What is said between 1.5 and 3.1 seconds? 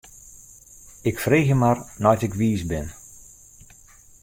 mar nei't ik wiis bin.